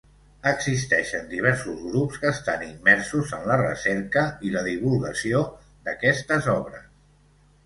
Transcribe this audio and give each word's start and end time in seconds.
Existeixen 0.51 1.27
diversos 1.33 1.83
grups 1.89 2.17
que 2.23 2.31
estan 2.37 2.63
immersos 2.67 3.35
en 3.41 3.45
la 3.51 3.59
recerca 3.61 4.25
i 4.49 4.53
la 4.57 4.65
divulgació 4.69 5.45
d'aquestes 5.69 6.51
obres. 6.57 6.91